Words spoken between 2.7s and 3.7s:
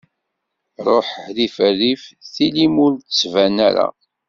ur d-ttban